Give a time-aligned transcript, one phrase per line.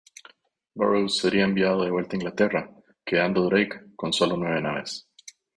[0.75, 2.71] Burroughs sería enviado de vuelta a Inglaterra,
[3.05, 5.07] quedando Drake con solo nueve naves.